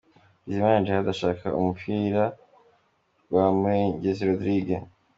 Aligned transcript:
Bizimana 0.45 0.81
Djihad 0.83 1.07
ashaka 1.15 1.45
umupira 1.59 2.23
kwa 3.25 3.45
Murengezi 3.57 4.21
Rodrigue. 4.29 4.77